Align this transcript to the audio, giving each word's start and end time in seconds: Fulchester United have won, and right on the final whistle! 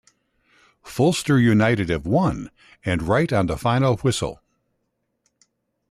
Fulchester 0.83 1.37
United 1.39 1.89
have 1.89 2.07
won, 2.07 2.49
and 2.83 3.03
right 3.03 3.31
on 3.31 3.45
the 3.45 3.55
final 3.55 3.97
whistle! 3.97 4.41